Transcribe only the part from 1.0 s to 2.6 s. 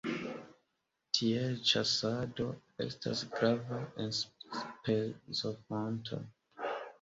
Tiele ĉasado